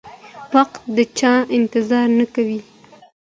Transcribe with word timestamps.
وخت 0.55 0.73
د 0.95 0.97
چا 1.17 1.33
انتظار 1.57 2.07
نه 2.19 2.25
کوي. 2.33 2.59